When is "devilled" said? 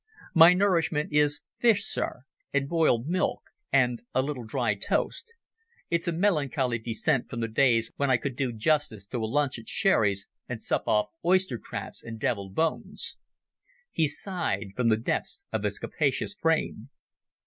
12.19-12.55